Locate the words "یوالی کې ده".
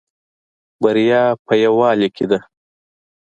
1.63-2.39